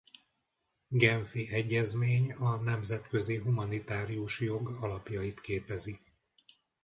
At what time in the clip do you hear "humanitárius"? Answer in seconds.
3.37-4.39